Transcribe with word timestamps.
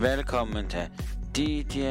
Velkommen 0.00 0.68
til 0.68 0.90
DJ 1.36 1.82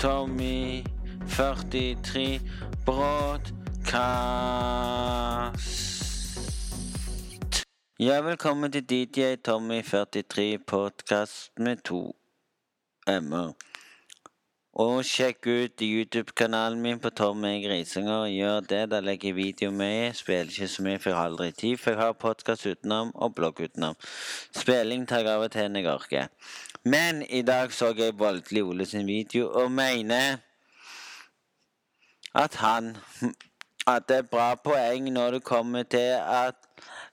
Tommy 0.00 0.84
43 1.28 2.40
Broadcast. 2.84 3.56
Ja, 8.00 8.20
velkommen 8.20 8.72
til 8.72 8.84
DJ 8.90 9.34
Tommy 9.44 9.82
43 9.82 10.58
Podcast 10.66 11.50
med 11.56 11.76
to 11.76 12.16
m-er. 13.06 13.52
Og 14.78 15.00
sjekk 15.04 15.46
ut 15.46 15.82
YouTube-kanalen 15.82 16.82
min 16.82 17.00
på 17.02 17.10
Tommy 17.10 17.56
Grisinger. 17.64 18.28
Gjør 18.30 18.60
det. 18.60 18.90
Da 18.92 19.00
legger 19.00 19.28
jeg 19.28 19.36
video 19.36 19.70
med. 19.70 20.12
Spiller 20.14 20.44
ikke 20.44 20.68
så 20.68 20.82
mye, 20.82 20.98
for 20.98 21.10
jeg 21.10 21.16
har 21.18 21.32
aldri 21.32 21.50
tid. 21.50 21.76
For 21.76 21.90
jeg 21.90 22.00
har 22.00 22.12
podkast 22.12 22.66
utenom 22.66 23.10
og 23.14 23.34
blogg 23.34 23.58
utenom. 23.64 23.96
Spilling 24.54 25.08
tar 25.08 25.24
jeg 25.24 25.32
av 25.32 25.48
og 25.48 25.50
til 25.50 25.72
når 25.72 25.80
jeg 25.80 25.94
orker. 25.94 26.28
Men 26.88 27.22
i 27.22 27.42
dag 27.42 27.72
så 27.72 27.92
jeg 27.96 28.18
Voldelig 28.18 28.62
Ole 28.64 28.86
sin 28.86 29.06
video 29.06 29.50
og 29.50 29.72
mener 29.72 30.36
at 32.34 32.54
han 32.54 32.96
At 33.86 34.08
det 34.08 34.16
er 34.16 34.22
bra 34.22 34.54
poeng 34.54 35.12
når 35.12 35.30
det 35.30 35.44
kommer 35.44 35.82
til 35.82 36.16
at 36.20 36.54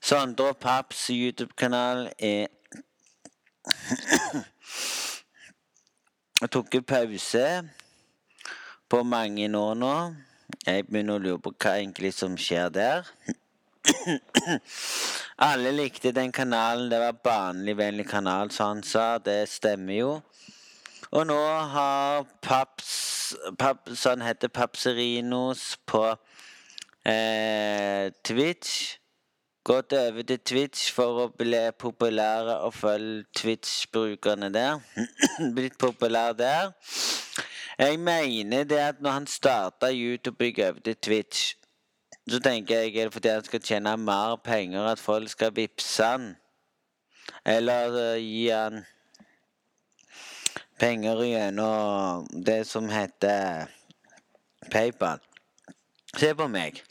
Sondre 0.01 0.53
Paps 0.53 1.09
YouTube-kanal 1.09 2.11
er 2.19 2.47
tok 6.51 6.75
en 6.75 6.83
pause 6.83 7.69
på 8.89 9.03
mange 9.03 9.57
år 9.57 9.73
nå. 9.73 9.95
Jeg 10.67 10.85
begynner 10.87 11.15
å 11.15 11.23
lure 11.23 11.41
på 11.41 11.53
hva 11.55 11.77
egentlig 11.79 12.13
som 12.13 12.37
skjer 12.37 12.69
der. 12.69 13.07
Alle 15.37 15.71
likte 15.71 16.11
den 16.15 16.31
kanalen. 16.31 16.89
Det 16.91 16.99
var 16.99 17.11
barnevennlig 17.23 18.07
kanal, 18.07 18.51
som 18.51 18.67
han 18.67 18.83
sa. 18.83 19.17
Det 19.17 19.49
stemmer 19.49 19.93
jo. 19.93 20.11
Og 21.11 21.25
nå 21.27 21.39
har 21.71 22.23
Paps, 22.41 23.35
Paps 23.59 23.99
sånn 23.99 24.23
heter 24.23 24.47
Papserinos 24.47 25.75
på 25.85 26.05
eh, 27.03 28.11
Twitch. 28.23 28.95
Gått 29.65 29.95
over 29.97 30.23
til 30.23 30.39
Twitch 30.39 30.87
for 30.93 31.25
å 31.25 31.27
bli 31.33 31.63
populære 31.81 32.59
og 32.67 32.75
følge 32.77 33.25
Twitch-brukerne 33.35 34.51
der. 34.53 34.79
Blitt 35.57 35.75
populær 35.81 36.35
der. 36.37 36.71
Jeg 37.75 37.99
mener 37.99 38.63
det 38.63 38.79
at 38.79 39.03
når 39.03 39.19
han 39.19 39.27
starta 39.27 39.91
YouTube 39.91 40.47
gikk 40.47 40.63
over 40.69 40.85
til 40.85 40.95
Twitch, 40.95 41.55
så 42.29 42.39
tenker 42.39 42.75
jeg 42.75 42.95
er 42.95 43.09
det 43.09 43.13
fordi 43.13 43.29
han 43.29 43.43
skal 43.45 43.61
tjene 43.61 43.97
mer 43.97 44.35
penger, 44.43 44.87
at 44.87 44.99
folk 44.99 45.29
skal 45.29 45.53
vippse 45.55 46.03
han. 46.03 46.35
Eller 47.45 47.93
uh, 47.93 48.21
gi 48.21 48.49
han 48.49 48.85
penger 50.79 51.23
gjennom 51.23 52.27
det 52.45 52.67
som 52.67 52.89
heter 52.89 53.69
PayPal. 54.71 55.21
Se 56.17 56.33
på 56.35 56.47
meg. 56.47 56.83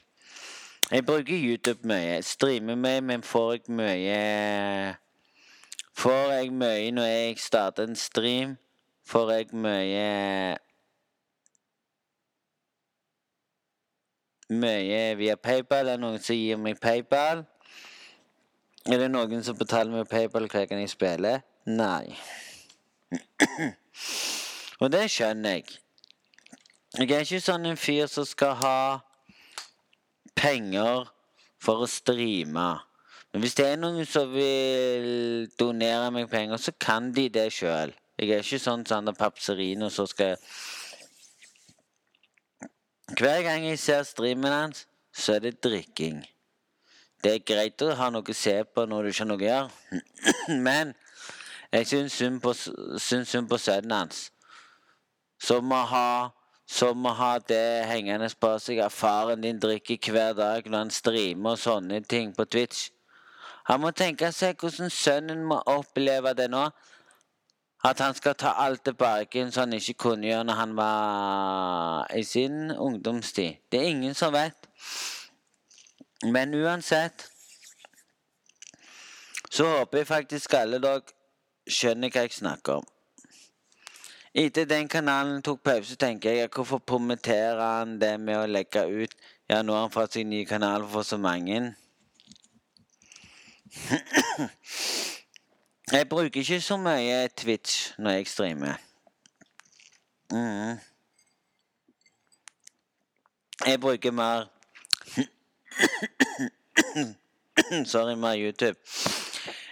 Jeg 0.90 1.06
bruker 1.06 1.34
YouTube 1.34 1.88
mye. 1.88 2.22
Streamer 2.22 2.76
mye, 2.76 3.00
men 3.00 3.22
får 3.22 3.52
jeg 3.52 3.62
mye 3.68 4.20
Får 5.94 6.32
jeg 6.32 6.50
mye 6.52 6.90
når 6.90 7.04
jeg 7.06 7.38
starter 7.38 7.86
en 7.86 7.96
stream, 7.96 8.56
får 9.06 9.30
jeg 9.30 9.46
mye 9.52 10.56
Mye 14.60 15.14
via 15.18 15.36
PayPal. 15.40 15.88
Er 15.88 15.96
det 15.96 16.02
noen 16.04 16.20
som 16.22 16.36
gir 16.38 16.60
meg 16.60 16.78
PayPal? 16.82 17.44
Er 18.84 19.00
det 19.00 19.08
noen 19.10 19.42
som 19.46 19.56
betaler 19.58 19.94
meg 19.94 20.10
PayPal 20.10 20.46
hver 20.50 20.68
gang 20.70 20.82
jeg 20.84 20.92
spiller? 20.92 21.42
Nei. 21.66 22.14
Og 24.82 24.90
det 24.92 25.06
skjønner 25.10 25.58
jeg. 25.58 25.78
Jeg 26.94 27.10
er 27.10 27.24
ikke 27.24 27.42
sånn 27.42 27.66
en 27.66 27.80
fyr 27.80 28.06
som 28.10 28.26
skal 28.28 28.54
ha 28.60 28.78
penger 30.38 31.08
for 31.62 31.82
å 31.82 31.88
streame. 31.90 32.68
Men 33.32 33.42
hvis 33.42 33.56
det 33.58 33.66
er 33.66 33.80
noen 33.80 34.06
som 34.06 34.30
vil 34.30 35.48
donere 35.58 36.12
meg 36.14 36.28
penger, 36.30 36.60
så 36.60 36.74
kan 36.78 37.10
de 37.16 37.26
det 37.32 37.48
sjøl. 37.56 37.94
Jeg 38.20 38.30
er 38.30 38.44
ikke 38.44 38.62
sånn 38.62 38.84
Sander 38.86 39.16
Papserino 39.18 39.88
som 39.90 40.06
skal 40.06 40.36
Hver 43.12 43.42
gang 43.42 43.66
jeg 43.68 43.78
ser 43.78 44.02
streamen 44.02 44.52
hans, 44.52 44.86
så 45.12 45.34
er 45.34 45.38
det 45.44 45.62
drikking. 45.64 46.22
Det 47.24 47.34
er 47.34 47.44
greit 47.46 47.82
å 47.84 47.92
ha 47.96 48.08
noe 48.12 48.24
å 48.24 48.36
se 48.36 48.54
på 48.64 48.84
når 48.88 49.02
du 49.02 49.10
ikke 49.10 49.22
har 49.22 49.28
noe 49.28 49.40
å 49.40 49.44
gjøre, 49.44 49.68
men 50.66 50.94
jeg 51.72 51.90
syns 51.90 52.16
synd 52.16 52.40
på, 52.40 53.58
sønnen 53.58 53.92
hans, 53.92 54.30
som 55.40 55.68
må 55.68 55.82
ha 55.90 56.32
som 56.66 56.96
må 56.96 57.10
ha 57.12 57.36
det 57.44 57.84
hengende 57.84 58.30
på 58.40 58.54
seg 58.62 58.78
at 58.80 58.92
faren 58.92 59.42
din 59.44 59.58
drikker 59.60 60.12
hver 60.14 60.32
dag 60.32 60.64
når 60.64 60.78
han 60.78 60.92
streamer 60.94 61.58
og 61.58 61.60
sånne 61.60 62.00
ting 62.08 62.32
på 62.32 62.46
Twitch. 62.48 62.86
Han 63.68 63.82
må 63.84 63.92
tenke 63.96 64.30
seg 64.32 64.56
hvordan 64.60 64.92
sønnen 64.92 65.44
må 65.44 65.60
oppleve 65.68 66.32
det 66.36 66.48
nå. 66.52 66.64
At 67.84 68.00
han 68.00 68.14
skal 68.14 68.34
ta 68.34 68.48
alt 68.48 68.84
tilbake 68.84 69.50
som 69.52 69.60
han 69.60 69.72
ikke 69.76 69.94
kunne 69.94 70.26
gjøre 70.26 70.44
når 70.48 70.54
han 70.54 70.76
var 70.76 72.06
i 72.16 72.22
sin 72.24 72.70
ungdomstid. 72.70 73.54
Det 73.72 73.80
er 73.80 73.84
ingen 73.92 74.14
som 74.14 74.32
vet. 74.32 74.68
Men 76.24 76.54
uansett 76.54 77.26
så 79.50 79.66
håper 79.68 79.98
jeg 79.98 80.06
faktisk 80.06 80.54
alle 80.54 80.80
dere 80.82 81.02
skjønner 81.70 82.10
hva 82.10 82.24
jeg 82.24 82.32
snakker 82.38 82.80
om. 82.80 82.86
Etter 84.34 84.64
den 84.66 84.88
kanalen 84.88 85.42
tok 85.42 85.60
pause, 85.62 85.96
tenker 85.96 86.32
jeg 86.34 86.50
hvorfor 86.50 86.78
promoterer 86.78 87.60
han 87.60 88.00
det 88.00 88.20
med 88.20 88.38
å 88.40 88.46
legge 88.50 88.82
ut 88.88 89.14
Ja, 89.48 89.60
nå 89.62 89.76
har 89.76 89.84
han 89.84 89.92
fått 89.92 90.16
seg 90.16 90.26
ny 90.26 90.46
kanal 90.48 90.88
for 90.88 91.04
så 91.04 91.18
mange. 91.20 91.74
Jeg 95.92 96.08
bruker 96.08 96.40
ikke 96.40 96.60
så 96.60 96.76
mye 96.76 97.28
Twitch 97.36 97.92
når 97.98 98.10
jeg 98.10 98.26
streamer. 98.26 98.74
Mm. 100.32 100.78
Jeg 103.66 103.80
bruker 103.80 104.10
mer 104.10 104.44
Sorry, 107.92 108.14
mer 108.14 108.34
YouTube. 108.34 108.78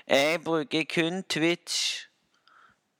Jeg 0.09 0.41
bruker 0.45 0.84
kun 0.95 1.23
Twitch 1.23 2.06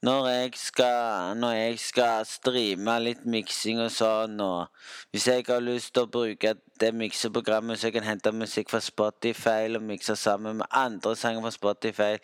når 0.01 0.27
jeg 0.27 0.51
skal, 0.55 1.37
når 1.37 1.51
jeg 1.51 1.79
skal 1.79 2.25
streame 2.25 2.99
litt 2.99 3.25
miksing 3.25 3.79
og 3.79 3.91
sånn. 3.93 4.41
Og 4.41 4.65
hvis 5.11 5.27
jeg 5.27 5.45
har 5.47 5.61
lyst 5.63 5.93
til 5.93 6.03
å 6.03 6.11
bruke 6.11 6.55
det 6.81 6.89
mikseprogrammet 6.97 7.79
så 7.79 7.87
jeg 7.87 7.95
kan 7.99 8.09
hente 8.09 8.33
musikk 8.35 8.73
fra 8.73 8.81
Spotify 8.83 9.69
og 9.69 9.85
mikse 9.85 10.15
sammen 10.19 10.57
med 10.63 10.67
andre 10.71 11.15
sanger 11.15 11.45
fra 11.45 11.53
Spotify, 11.55 12.17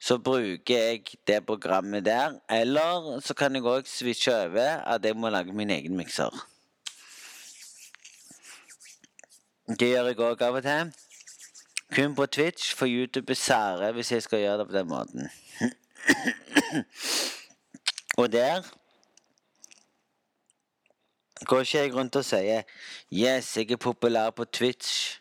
så 0.00 0.18
bruker 0.18 0.78
jeg 0.78 1.02
det 1.26 1.46
programmet 1.46 2.04
der. 2.04 2.38
Eller 2.50 3.20
så 3.20 3.34
kan 3.34 3.54
jeg 3.54 3.64
òg 3.64 3.86
switche 3.86 4.34
over 4.34 4.80
at 4.88 5.04
jeg 5.04 5.16
må 5.16 5.28
lage 5.28 5.52
min 5.52 5.70
egen 5.70 5.96
mikser. 5.96 6.46
Det 9.68 9.92
gjør 9.92 10.10
jeg 10.10 10.18
òg 10.18 10.42
av 10.42 10.54
og 10.58 10.62
til. 10.62 10.92
Kun 11.94 12.14
på 12.14 12.26
Twitch, 12.26 12.74
for 12.76 12.86
YouTube 12.86 13.30
er 13.30 13.38
sære 13.38 13.92
hvis 13.92 14.12
jeg 14.12 14.22
skal 14.22 14.38
gjøre 14.38 14.58
det 14.58 14.66
på 14.66 14.76
den 14.76 14.88
måten. 14.88 15.30
Og 18.18 18.32
der 18.32 18.62
går 21.44 21.60
ikke 21.60 21.78
jeg 21.78 21.94
rundt 21.94 22.16
og 22.16 22.24
sier 22.24 22.62
'Yes, 23.12 23.56
jeg 23.56 23.70
er 23.70 23.76
populær 23.76 24.30
på 24.30 24.44
Twitch'. 24.56 25.19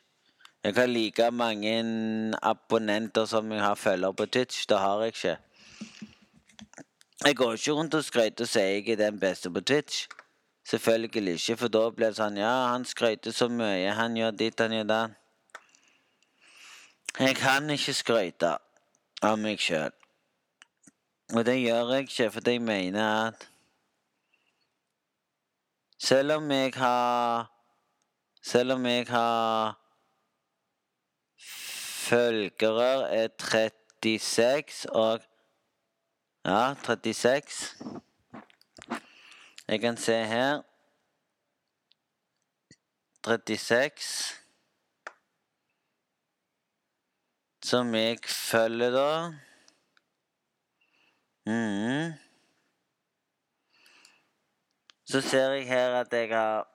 Jeg 0.63 0.75
har 0.75 0.85
like 0.85 1.31
mange 1.31 2.35
abonnenter 2.41 3.25
som 3.25 3.51
jeg 3.51 3.61
har 3.61 3.75
følgere 3.75 4.13
på 4.13 4.25
Twitch. 4.25 4.65
Det 4.69 4.79
har 4.79 5.01
jeg 5.01 5.07
ikke. 5.07 5.37
Jeg 7.25 7.35
går 7.35 7.53
ikke 7.53 7.71
rundt 7.71 7.93
og 7.93 8.03
skryter 8.03 8.43
og 8.43 8.47
sier 8.47 8.65
jeg 8.65 8.89
er 8.89 8.95
den 8.95 9.19
beste 9.19 9.51
på 9.51 9.61
Twitch. 9.61 10.07
Selvfølgelig 10.65 11.33
ikke, 11.33 11.57
for 11.57 11.67
da 11.67 11.89
blir 11.89 12.11
det 12.11 12.19
sånn 12.19 12.37
Ja, 12.37 12.67
han 12.73 12.85
skryter 12.85 13.31
så 13.31 13.47
mye, 13.47 13.93
han 13.95 14.17
gjør 14.19 14.35
ditt, 14.35 14.59
han 14.59 14.75
gjør 14.75 14.89
det. 14.91 15.01
Jeg 17.19 17.35
kan 17.39 17.69
ikke 17.69 17.95
skryte 17.95 18.51
av 19.23 19.39
meg 19.39 19.63
sjøl. 19.63 19.95
Og 21.33 21.45
det 21.45 21.55
gjør 21.61 21.95
jeg 21.95 22.09
ikke 22.09 22.31
fordi 22.35 22.57
jeg 22.57 22.61
mener 22.67 23.27
at 23.27 23.49
Selv 25.99 26.31
om 26.31 26.51
jeg 26.51 26.73
har 26.75 27.51
Selv 28.41 28.73
om 28.73 28.85
jeg 28.85 29.07
har 29.07 29.77
Følgere 32.09 33.09
er 33.13 33.27
36 33.39 34.89
og 34.89 35.19
Ja, 36.45 36.73
36. 36.73 37.41
Jeg 39.67 39.79
kan 39.79 39.97
se 39.97 40.13
her 40.25 40.61
36 43.23 43.91
Som 47.63 47.95
jeg 47.95 48.17
følger, 48.25 48.89
da. 48.89 49.29
Mm. 51.45 52.13
Så 55.05 55.21
ser 55.21 55.51
jeg 55.51 55.67
her 55.67 55.95
at 56.01 56.13
jeg 56.13 56.29
har 56.29 56.67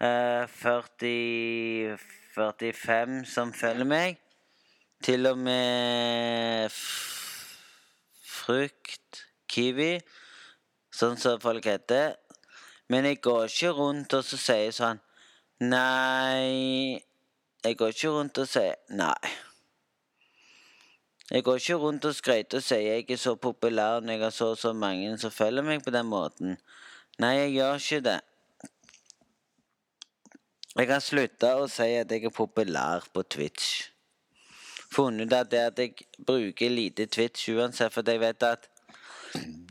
eh, 0.00 0.48
40 0.48 1.98
45 2.36 3.24
som 3.24 3.52
følger 3.56 3.88
meg. 3.88 4.20
Til 5.04 5.26
og 5.28 5.38
med 5.40 6.72
frukt, 8.26 9.24
kiwi, 9.48 9.96
sånn 10.92 11.16
som 11.20 11.40
folk 11.40 11.64
heter. 11.68 12.14
Men 12.92 13.08
jeg 13.08 13.22
går 13.24 13.48
ikke 13.48 13.72
rundt 13.74 14.14
og 14.14 14.24
så 14.24 14.38
sier 14.38 14.70
sånn 14.74 15.00
Nei 15.64 17.00
Jeg 17.64 17.78
går 17.80 17.94
ikke 17.94 18.12
rundt 18.12 18.38
og 18.38 18.46
sier 18.46 18.76
nei. 18.92 19.32
Jeg 21.32 21.42
går 21.42 21.58
ikke 21.58 21.78
rundt 21.82 22.04
og 22.06 22.14
skryter 22.14 22.60
og 22.60 22.66
sier 22.68 22.84
jeg 23.00 23.08
er 23.10 23.18
så 23.18 23.34
populær 23.40 24.04
når 24.04 24.12
jeg 24.12 24.22
har 24.22 24.34
så 24.36 24.52
og 24.52 24.60
så 24.60 24.70
mange 24.76 25.16
som 25.18 25.32
følger 25.34 25.66
meg 25.66 25.82
på 25.82 25.90
den 25.90 26.06
måten. 26.06 26.54
Nei, 27.18 27.32
jeg 27.40 27.56
gjør 27.56 27.80
ikke 27.80 28.04
det. 28.06 28.20
Jeg 30.76 30.88
kan 30.90 31.00
slutte 31.00 31.48
å 31.56 31.68
si 31.72 31.86
at 31.96 32.10
jeg 32.12 32.26
er 32.28 32.32
populær 32.36 33.06
på 33.14 33.22
Twitch. 33.24 33.88
Funnet 34.92 35.30
ut 35.30 35.36
at 35.38 35.50
det 35.50 35.62
at 35.70 35.78
jeg 35.80 36.04
bruker 36.28 36.68
lite 36.68 37.06
Twitch 37.06 37.48
uansett, 37.48 37.92
for 37.92 38.04
jeg 38.04 38.20
vet 38.20 38.42
at 38.44 38.68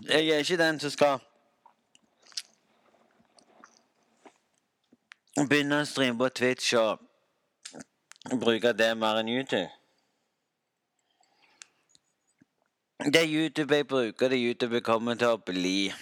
jeg 0.10 0.30
er 0.34 0.42
ikke 0.42 0.58
den 0.58 0.80
som 0.82 0.92
skal 0.94 1.20
begynne 5.46 5.84
å 5.84 5.86
streame 5.86 6.18
på 6.18 6.30
Twitch 6.40 6.74
og 6.80 7.06
bruke 8.42 8.74
det 8.74 8.92
mer 8.98 9.22
enn 9.22 9.30
YouTube. 9.30 9.70
Det 13.06 13.22
er 13.22 13.30
YouTube 13.30 13.78
jeg 13.78 13.88
bruker, 13.88 14.30
det 14.30 14.40
er 14.40 14.48
YouTube 14.48 14.80
jeg 14.80 14.88
kommer 14.90 15.22
til 15.22 15.36
å 15.36 15.38
bli. 15.38 15.94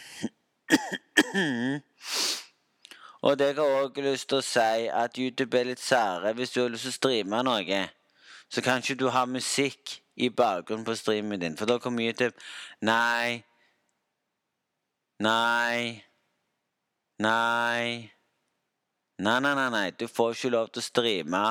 Og 3.23 3.39
det 3.39 3.53
har 3.55 3.63
jeg 3.63 3.83
òg 3.83 3.99
lyst 4.03 4.27
til 4.29 4.41
å 4.41 4.43
si 4.43 4.87
at 4.91 5.17
YouTube 5.17 5.55
er 5.55 5.69
litt 5.69 5.79
sære. 5.79 6.33
Hvis 6.35 6.51
du 6.51 6.61
har 6.61 6.71
lyst 6.73 6.83
til 6.83 6.91
å 6.91 6.97
streame 6.97 7.43
noe, 7.47 7.83
så 8.51 8.61
kan 8.61 8.83
ikke 8.83 8.99
du 8.99 9.07
ha 9.15 9.23
musikk 9.25 10.01
i 10.19 10.27
bakgrunnen 10.29 10.85
på 10.85 10.95
streamen 10.99 11.39
din, 11.41 11.55
for 11.57 11.65
da 11.65 11.79
kommer 11.81 12.03
YouTube 12.03 12.35
Nei. 12.81 13.43
Nei. 15.23 16.03
Nei. 17.23 18.11
Nei, 19.19 19.39
nei, 19.39 19.53
nei, 19.55 19.69
nei. 19.71 19.91
Du 19.91 20.07
får 20.07 20.35
ikke 20.35 20.51
lov 20.51 20.73
til 20.73 20.83
å 20.83 20.87
streame 20.89 21.45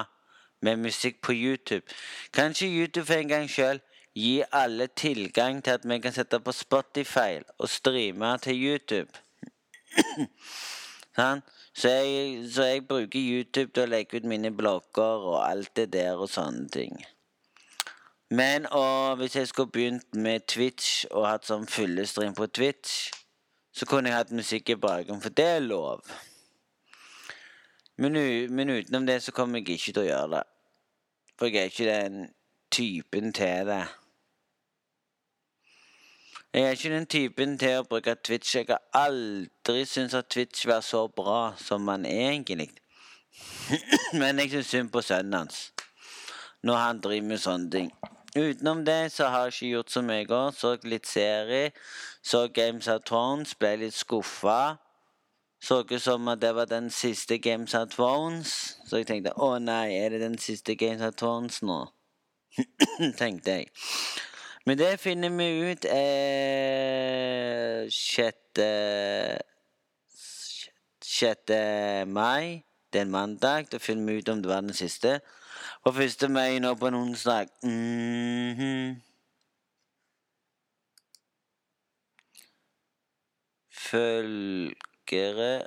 med 0.63 0.85
musikk 0.85 1.23
på 1.25 1.33
YouTube. 1.33 1.89
Kanskje 2.37 2.69
YouTube 2.69 3.07
for 3.09 3.17
en 3.17 3.33
gang 3.33 3.49
sjøl 3.49 3.81
gi 4.15 4.43
alle 4.53 4.91
tilgang 4.93 5.63
til 5.65 5.79
at 5.79 5.89
vi 5.89 5.99
kan 6.05 6.13
sette 6.13 6.41
på 6.45 6.53
Spotify 6.53 7.41
og 7.57 7.73
streame 7.73 8.37
til 8.45 8.61
YouTube. 8.61 9.09
Sant? 11.17 11.49
Så 11.75 11.89
jeg, 11.89 12.51
så 12.53 12.63
jeg 12.69 12.87
bruker 12.89 13.19
YouTube 13.21 13.73
til 13.73 13.87
å 13.87 13.91
legge 13.91 14.21
ut 14.21 14.29
mine 14.29 14.53
blogger 14.53 15.25
og 15.33 15.39
alt 15.47 15.73
det 15.77 15.89
der 15.95 16.21
og 16.21 16.29
sånne 16.29 16.69
ting. 16.73 16.99
Men 18.33 18.67
og 18.73 19.17
hvis 19.21 19.37
jeg 19.37 19.49
skulle 19.49 19.73
begynt 19.73 20.15
med 20.15 20.45
Twitch 20.49 21.05
og 21.11 21.27
hatt 21.29 21.49
sånn 21.49 21.67
fyllestream 21.69 22.37
på 22.37 22.47
Twitch, 22.49 23.11
så 23.73 23.89
kunne 23.89 24.09
jeg 24.09 24.19
hatt 24.19 24.37
musikk 24.37 24.73
i 24.73 24.77
bakgrunnen, 24.81 25.23
for 25.25 25.33
det 25.33 25.49
er 25.57 25.65
lov. 25.65 26.05
Men, 27.97 28.17
men 28.53 28.71
utenom 28.71 29.07
det 29.09 29.23
så 29.23 29.33
kommer 29.33 29.61
jeg 29.61 29.77
ikke 29.77 29.93
til 29.93 30.05
å 30.05 30.09
gjøre 30.09 30.31
det. 30.37 30.45
For 31.39 31.49
jeg 31.49 31.61
er 31.61 31.73
ikke 31.73 31.89
den 31.89 32.23
typen 32.73 33.33
til 33.37 33.69
det. 33.69 33.83
Jeg 36.55 36.63
er 36.63 36.71
ikke 36.71 36.89
den 36.93 37.07
typen 37.07 37.53
til 37.57 37.79
å 37.81 37.85
bruke 37.89 38.13
Twitch. 38.21 38.51
Jeg 38.59 38.67
har 38.69 38.83
aldri 38.93 39.87
syntes 39.89 40.19
at 40.19 40.27
Twitch 40.29 40.67
var 40.69 40.83
så 40.85 41.07
bra 41.09 41.55
som 41.57 41.87
man 41.89 42.05
egentlig. 42.05 42.67
Men 44.21 44.43
jeg 44.43 44.51
syns 44.53 44.73
synd 44.75 44.91
på 44.93 45.01
sønnen 45.01 45.39
hans 45.39 45.71
når 46.63 46.77
han 46.77 46.99
driver 47.01 47.31
med 47.31 47.41
sånne 47.41 47.71
ting. 47.73 47.89
Utenom 48.37 48.83
det 48.85 49.15
så 49.15 49.31
har 49.33 49.47
jeg 49.49 49.55
ikke 49.55 49.71
gjort 49.71 49.95
så 49.95 50.03
mye 50.05 50.27
i 50.27 50.27
går. 50.29 50.51
Så 50.53 50.75
litt 50.85 51.09
serie. 51.09 51.71
Så 52.23 52.43
Games 52.49 52.89
of 52.89 53.01
Thrones. 53.09 53.55
Ble 53.57 53.71
litt 53.87 53.97
skuffa. 53.97 54.77
Så 55.63 55.81
ut 55.89 55.95
som 56.05 56.29
at 56.29 56.43
det 56.43 56.53
var 56.55 56.69
den 56.69 56.91
siste 56.93 57.39
Games 57.39 57.73
of 57.75 57.89
Thrones. 57.97 58.77
Så 58.91 59.01
jeg 59.01 59.09
tenkte 59.09 59.33
å 59.41 59.55
nei, 59.57 59.97
er 59.97 60.13
det 60.13 60.21
den 60.21 60.37
siste 60.37 60.77
Games 60.77 61.01
of 61.01 61.17
Thrones 61.17 61.63
nå? 61.65 61.81
tenkte 63.23 63.57
jeg. 63.63 63.73
Men 64.67 64.79
det 64.79 65.01
finner 65.01 65.31
vi 65.31 65.71
ut 65.71 65.85
eh, 65.85 67.91
6. 67.91 68.37
6. 71.03 71.39
mai. 72.07 72.65
Det 72.93 72.99
er 72.99 73.03
en 73.03 73.11
mandag. 73.11 73.67
Da 73.73 73.79
finner 73.79 74.13
vi 74.13 74.19
ut 74.19 74.29
om 74.29 74.43
det 74.43 74.51
var 74.51 74.61
den 74.61 74.75
siste. 74.75 75.21
Og 75.83 76.03
1. 76.03 76.31
mai 76.31 76.59
nå 76.59 76.75
på 76.75 76.87
en 76.87 76.95
onsdag. 76.95 77.47
Mhm. 77.63 79.03
Følgere 83.93 85.67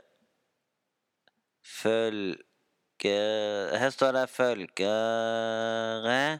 Følger 1.63 3.77
Her 3.77 3.89
står 3.89 4.11
det 4.11 4.29
følgere 4.29 6.39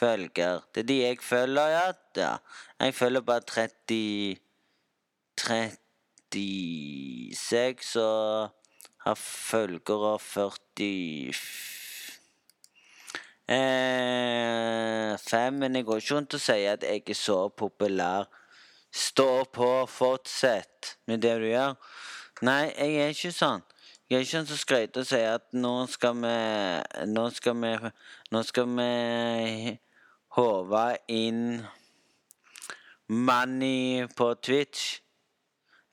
følger. 0.00 0.60
Det 0.74 0.84
er 0.84 0.88
de 0.88 1.02
jeg 1.02 1.18
følger, 1.22 1.74
ja. 1.76 1.92
ja. 2.16 2.36
Jeg 2.80 2.94
følger 2.94 3.20
bare 3.20 3.40
30 3.40 4.36
36 5.40 8.00
og 8.00 8.50
har 9.04 9.14
følgere 9.14 10.18
40 10.18 11.32
eh, 13.48 15.18
5, 15.18 15.52
Men 15.52 15.76
jeg 15.76 15.84
går 15.84 15.96
ikke 15.96 16.14
rundt 16.14 16.34
og 16.34 16.40
sier 16.40 16.72
at 16.72 16.84
jeg 16.84 17.02
er 17.06 17.14
så 17.14 17.48
populær. 17.48 18.24
Stå 18.92 19.44
på, 19.52 19.86
fortsett 19.86 20.98
med 21.06 21.22
det 21.22 21.40
du 21.40 21.46
gjør. 21.46 21.74
Nei, 22.42 22.72
jeg 22.74 22.96
er 22.96 23.08
ikke 23.14 23.32
sånn. 23.32 23.62
Jeg 24.10 24.16
er 24.16 24.24
ikke 24.24 24.34
sånn 24.34 24.48
som 24.48 24.58
skryter 24.58 25.04
og 25.04 25.06
sier 25.06 25.36
at 25.36 25.44
nå 25.54 25.86
skal 25.86 26.16
vi 26.18 26.32
Nå 27.12 27.28
skal 27.30 27.54
vi 27.62 27.70
Nå 28.34 28.42
skal 28.48 28.66
vi 28.74 28.88
håve 30.36 30.84
inn 31.08 31.62
money 33.08 34.06
på 34.16 34.34
Twitch. 34.34 35.00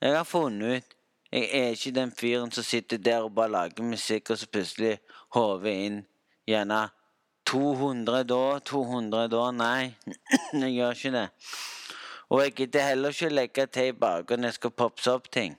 Jeg 0.00 0.14
har 0.16 0.24
funnet 0.24 0.76
ut 0.76 0.94
Jeg 1.32 1.48
er 1.52 1.74
ikke 1.74 1.90
den 1.92 2.12
fyren 2.16 2.52
som 2.54 2.64
sitter 2.64 2.96
der 2.96 3.26
og 3.26 3.34
bare 3.36 3.52
lager 3.52 3.84
musikk, 3.84 4.30
og 4.30 4.38
så 4.40 4.46
plutselig 4.48 4.94
håver 5.36 5.68
inn 5.68 5.98
gjerne 6.48 6.86
200 7.44 8.22
da, 8.24 8.38
200 8.64 9.26
da. 9.34 9.42
Nei, 9.52 9.90
jeg 10.62 10.72
gjør 10.72 10.96
ikke 10.96 11.12
det. 11.18 11.26
Og 12.30 12.40
jeg 12.42 12.54
gidder 12.62 12.88
heller 12.88 13.12
ikke 13.12 13.28
legge 13.28 13.66
til 13.66 13.90
i 13.90 13.98
bakgrunnen 14.06 14.46
når 14.46 14.54
jeg 14.54 14.60
skal 14.60 14.74
popse 14.80 15.12
opp 15.12 15.28
ting. 15.32 15.58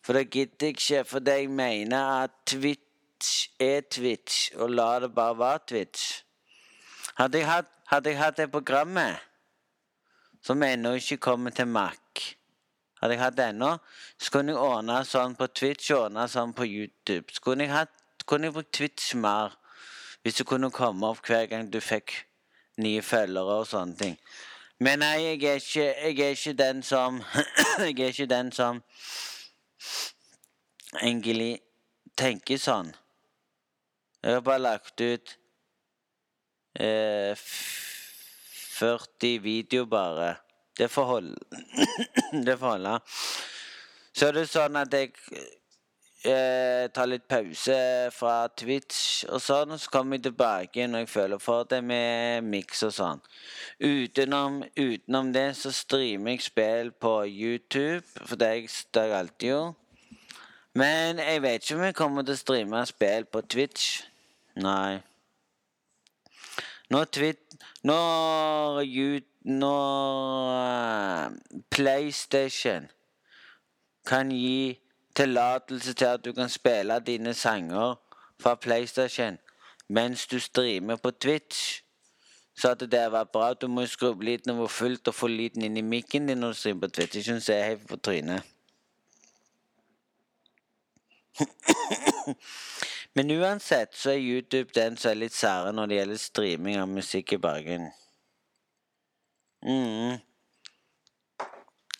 For 0.00 0.16
det 0.16 0.30
gidder 0.32 0.70
jeg 0.70 0.78
ikke, 0.78 1.04
fordi 1.04 1.36
jeg 1.42 1.52
mener 1.52 2.24
at 2.24 2.40
Twitch 2.48 3.50
er 3.60 3.84
Twitch, 3.92 4.54
og 4.56 4.72
la 4.72 4.90
det 5.04 5.12
bare 5.14 5.38
være 5.38 5.64
Twitch. 5.68 6.22
Hadde 7.20 7.42
jeg 7.42 7.50
hatt, 7.50 7.66
hadde 7.90 8.08
jeg 8.08 8.16
hatt 8.16 8.38
det 8.38 8.46
programmet 8.48 9.20
som 10.40 10.62
ennå 10.64 10.94
ikke 10.96 11.18
kommer 11.20 11.52
til 11.52 11.66
Mac 11.68 12.20
Hadde 13.00 13.12
jeg 13.12 13.20
hatt 13.20 13.36
det 13.36 13.48
ennå, 13.52 13.74
så 14.16 14.32
kunne 14.32 14.54
jeg 14.54 14.60
ordne 14.60 14.96
sånn 15.08 15.34
på 15.36 15.48
Twitch 15.52 15.90
og 15.92 16.06
ordne 16.06 16.26
sånn 16.28 16.54
på 16.56 16.66
YouTube. 16.68 17.32
Så 17.32 17.40
kunne 17.44 17.64
jeg, 17.64 17.72
hatt, 17.72 17.92
kunne 18.28 18.48
jeg 18.48 18.54
brukt 18.56 18.72
Twitch 18.76 19.14
mer 19.16 19.56
hvis 20.20 20.36
du 20.36 20.44
kunne 20.48 20.68
komme 20.72 21.08
opp 21.08 21.20
hver 21.24 21.46
gang 21.48 21.68
du 21.72 21.78
fikk 21.80 22.12
nye 22.80 23.00
følgere 23.04 23.56
og 23.62 23.68
sånne 23.68 23.96
ting. 24.00 24.16
Men 24.80 25.00
nei, 25.04 25.14
jeg 25.24 25.44
er 25.48 25.60
ikke, 25.60 25.86
jeg 25.88 26.20
er 26.26 26.36
ikke 26.36 26.56
den 26.60 26.82
som 26.84 27.20
Jeg 27.86 27.96
er 27.96 28.12
ikke 28.12 28.28
den 28.32 28.52
som 28.52 28.82
egentlig 31.00 31.52
tenker 32.20 32.60
sånn. 32.60 32.92
Jeg 34.20 34.36
har 34.36 34.44
bare 34.44 34.64
lagt 34.64 35.00
ut 35.00 35.36
eh, 36.74 37.36
40 37.36 39.42
video 39.42 39.86
bare. 39.86 40.36
Det 42.46 42.58
får 42.58 42.66
holde. 42.66 43.00
Så 44.12 44.26
er 44.26 44.32
det 44.32 44.46
sånn 44.48 44.76
at 44.80 44.94
jeg 44.94 45.12
eh, 46.24 46.88
tar 46.94 47.10
litt 47.10 47.26
pause 47.30 47.76
fra 48.14 48.48
Twitch 48.56 49.26
og 49.28 49.42
sånn, 49.44 49.74
og 49.74 49.82
så 49.82 49.92
kommer 49.92 50.18
jeg 50.18 50.30
tilbake 50.30 50.86
når 50.88 51.04
jeg 51.04 51.12
føler 51.12 51.42
for 51.42 51.68
det 51.68 51.82
med 51.84 52.48
miks 52.48 52.82
og 52.88 52.94
sånn. 52.96 53.20
Utenom, 53.80 54.62
utenom 54.76 55.34
det 55.36 55.50
så 55.60 55.72
streamer 55.74 56.36
jeg 56.36 56.48
spill 56.48 56.92
på 56.92 57.14
YouTube, 57.28 58.06
for 58.24 58.40
det 58.40 58.48
er 58.48 58.64
jeg 58.64 59.20
alltid 59.20 59.52
gjort. 59.52 59.76
Men 60.78 61.18
jeg 61.18 61.42
vet 61.42 61.64
ikke 61.64 61.76
om 61.76 61.86
jeg 61.88 61.98
kommer 61.98 62.26
til 62.26 62.36
å 62.36 62.40
streame 62.40 62.84
spill 62.86 63.26
på 63.26 63.42
Twitch. 63.50 64.04
Nei. 64.60 65.00
Når 66.90 67.04
Twit... 67.04 67.38
Når 67.82 68.82
you... 68.84 69.20
Når 69.44 70.50
eh, 70.52 71.30
PlayStation 71.70 72.90
kan 74.06 74.28
gi 74.30 74.78
tillatelse 75.16 75.94
til 75.94 76.04
at 76.04 76.24
du 76.24 76.32
kan 76.32 76.48
spille 76.48 77.00
dine 77.06 77.34
sanger 77.34 77.94
fra 78.40 78.54
PlayStation 78.54 79.38
mens 79.88 80.26
du 80.26 80.38
streamer 80.38 80.96
på 80.96 81.10
Twitch. 81.10 81.82
Så 82.54 82.70
at 82.70 82.80
det 82.80 83.12
var 83.12 83.24
bra. 83.24 83.54
Du 83.54 83.68
må 83.68 83.86
skru 83.86 84.10
opp 84.10 84.22
lyden 84.22 84.50
over 84.50 84.68
fullt 84.68 85.08
og 85.08 85.14
få 85.14 85.26
lyden 85.26 85.62
inn 85.64 85.76
i 85.76 85.82
mikken 85.82 86.28
din 86.28 86.38
når 86.38 86.48
du 86.52 86.54
streamer 86.54 86.80
på 86.80 86.88
Twitch. 86.88 87.16
Jeg 87.16 87.24
syns 87.24 87.48
jeg 87.48 87.66
helt 87.66 87.88
på 87.88 87.96
trynet. 87.96 88.42
Men 93.14 93.30
uansett 93.30 93.94
så 93.96 94.10
er 94.10 94.22
YouTube 94.22 94.70
den 94.74 94.96
som 94.96 95.10
er 95.10 95.22
litt 95.24 95.34
sære 95.34 95.72
når 95.74 95.90
det 95.90 95.96
gjelder 95.98 96.20
streaming 96.22 96.78
av 96.78 96.88
musikk 96.88 97.34
i 97.34 97.40
Bergen. 97.42 97.88
Mm. 99.66 100.20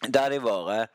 Det 0.07 0.21
har 0.21 0.31
de 0.31 0.39
vært. 0.45 0.95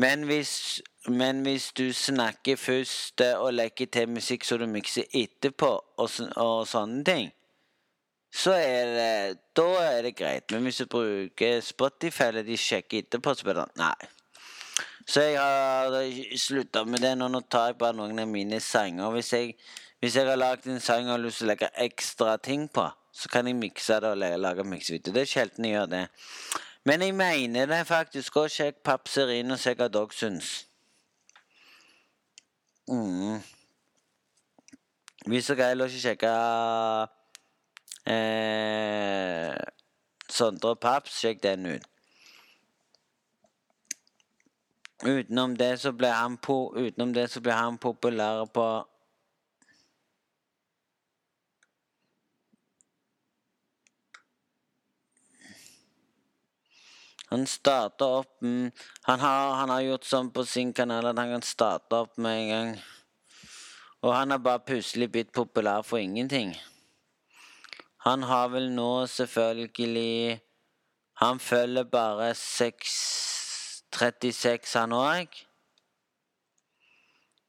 Men 0.00 0.22
hvis, 0.24 0.80
men 1.08 1.42
hvis 1.42 1.72
du 1.76 1.90
snakker 1.92 2.56
først 2.56 3.20
eh, 3.20 3.34
og 3.36 3.52
legger 3.54 3.90
til 3.90 4.08
musikk 4.08 4.46
som 4.46 4.62
du 4.62 4.68
mikser 4.70 5.10
etterpå, 5.12 5.72
og, 5.98 6.10
og 6.36 6.68
sånne 6.70 7.04
ting, 7.04 7.32
så 8.30 8.54
er 8.54 8.94
det 8.94 9.38
Da 9.58 9.66
er 9.82 10.02
det 10.06 10.14
greit. 10.16 10.46
Men 10.50 10.62
hvis 10.62 10.78
du 10.78 10.86
bruker 10.86 11.60
Spotify 11.60 12.30
eller 12.30 12.46
de 12.46 12.56
sjekker 12.56 13.02
etterpå, 13.02 13.34
så 13.34 13.44
blir 13.44 13.58
det 13.58 13.66
Nei. 13.76 14.10
Så 15.06 15.20
jeg 15.20 15.38
har 15.40 16.36
slutta 16.38 16.84
med 16.84 17.02
det 17.02 17.14
nå. 17.18 17.28
Tar 17.50 17.70
jeg 17.70 17.78
bare 17.80 17.96
noen 17.96 18.18
av 18.20 18.28
mine 18.28 18.60
sanger. 18.60 19.10
Hvis 19.14 19.32
jeg, 19.32 19.54
hvis 20.00 20.16
jeg 20.16 20.28
har 20.28 20.40
lagd 20.40 20.68
en 20.68 20.80
sang 20.80 21.08
og 21.08 21.16
har 21.16 21.22
lyst 21.24 21.40
til 21.40 21.48
å 21.48 21.52
legge 21.52 21.70
ekstra 21.84 22.36
ting 22.42 22.68
på, 22.68 22.86
så 23.12 23.28
kan 23.28 23.46
jeg 23.46 23.58
mikse 23.58 24.00
det 24.00 24.12
og 24.12 24.18
lage 24.40 24.64
miksevideo. 24.64 25.14
Det 25.14 25.24
er 25.24 25.32
sjelden 25.32 25.66
jeg 25.66 25.78
gjør 25.78 25.88
det. 25.94 26.04
Men 26.84 27.02
jeg 27.02 27.14
mener 27.14 27.66
det 27.66 27.86
faktisk. 27.86 28.32
Gå 28.32 28.46
og 28.48 28.52
sjekk 28.52 28.82
Papserien 28.84 29.50
og 29.50 29.60
se 29.60 29.74
hva 29.76 29.88
dere 29.92 30.16
syns. 30.16 30.52
Mm. 32.90 33.40
Hvis 35.28 35.50
dere 35.50 35.68
heller 35.68 35.90
ikke 35.90 36.04
sjekker 36.06 37.10
eh, 38.10 39.54
Sondre 40.30 40.76
Paps, 40.80 41.20
sjekk 41.20 41.42
den 41.44 41.66
ut. 41.74 41.86
Utenom 45.04 45.56
det 45.56 45.78
så 45.80 45.92
ble 45.96 46.10
han, 46.12 46.36
po 46.36 46.74
utenom 46.76 47.14
det 47.16 47.30
så 47.32 47.40
ble 47.40 47.54
han 47.56 47.78
populær 47.80 48.44
på 48.52 48.66
Han 57.30 57.44
starta 57.46 58.06
opp 58.18 58.40
han, 58.42 59.20
har, 59.20 59.52
han 59.54 59.70
har 59.70 59.84
gjort 59.86 60.06
sånn 60.10 60.32
på 60.34 60.42
sin 60.50 60.72
kanal 60.74 61.12
at 61.12 61.18
han 61.20 61.30
kan 61.36 61.44
starte 61.46 62.00
opp 62.02 62.18
med 62.18 62.40
en 62.40 62.48
gang. 62.50 62.72
Og 64.02 64.14
han 64.16 64.34
har 64.34 64.42
bare 64.42 64.64
plutselig 64.66 65.06
blitt 65.14 65.30
populær 65.30 65.86
for 65.86 66.02
ingenting. 66.02 66.56
Han 68.02 68.26
har 68.26 68.50
vel 68.50 68.70
nå 68.74 69.06
selvfølgelig 69.06 70.40
Han 71.20 71.38
følger 71.38 71.84
bare 71.84 72.34
636, 73.92 74.74
han 74.78 74.92
òg. 74.96 75.38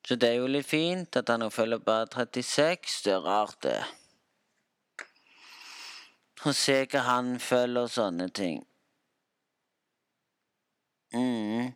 Så 0.08 0.18
det 0.18 0.30
er 0.30 0.40
jo 0.42 0.50
litt 0.50 0.66
fint 0.66 1.18
at 1.18 1.30
han 1.30 1.46
følger 1.54 1.84
bare 1.86 2.08
36. 2.10 3.02
Det 3.06 3.14
er 3.14 3.26
rart, 3.26 3.58
det. 3.64 3.80
Å 6.42 6.54
se 6.58 6.80
hva 6.90 7.06
han 7.06 7.36
følger 7.40 7.86
og 7.86 7.94
sånne 7.94 8.28
ting. 8.34 8.64
Mm. 11.14 11.74